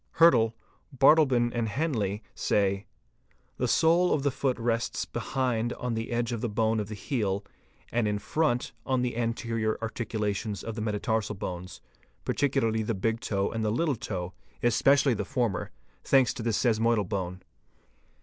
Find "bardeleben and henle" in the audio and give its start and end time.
0.97-2.21